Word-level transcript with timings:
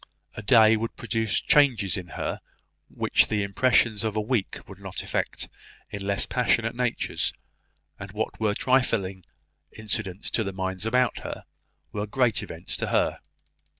A 0.33 0.41
day 0.41 0.75
would 0.75 0.95
produce 0.95 1.39
changes 1.39 1.95
in 1.95 2.07
her 2.17 2.41
which 2.89 3.27
the 3.27 3.43
impressions 3.43 4.03
of 4.03 4.15
a 4.15 4.19
week 4.19 4.57
would 4.65 4.79
not 4.79 5.03
effect 5.03 5.47
in 5.91 6.07
less 6.07 6.25
passionate 6.25 6.73
natures; 6.73 7.33
and 7.99 8.11
what 8.11 8.39
were 8.39 8.55
trifling 8.55 9.23
incidents 9.71 10.31
to 10.31 10.43
the 10.43 10.53
minds 10.53 10.87
about 10.87 11.19
her, 11.19 11.45
were 11.91 12.07
great 12.07 12.41
events 12.41 12.75
to 12.77 12.87
her. 12.87 13.19